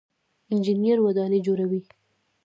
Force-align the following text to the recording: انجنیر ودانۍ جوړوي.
انجنیر 0.53 0.97
ودانۍ 1.01 1.39
جوړوي. 1.47 1.81